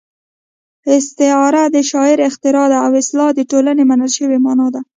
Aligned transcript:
استعاره 0.97 1.63
د 1.75 1.77
شاعر 1.91 2.17
اختراع 2.29 2.67
ده 2.71 2.77
او 2.85 2.91
اصطلاح 3.01 3.29
د 3.35 3.41
ټولنې 3.51 3.83
منل 3.89 4.11
شوې 4.17 4.37
مانا 4.45 4.67
ده 4.75 4.81